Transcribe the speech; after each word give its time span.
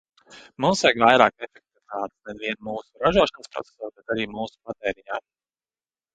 Mums 0.63 0.79
vajag 0.85 0.95
vairāk 1.03 1.35
efektivitātes 1.47 2.25
ne 2.31 2.35
vien 2.39 2.57
mūsu 2.69 3.05
ražošanas 3.05 3.53
procesos, 3.59 3.93
bet 4.01 4.17
arī 4.17 4.27
mūsu 4.35 4.61
patēriņā. 4.71 5.23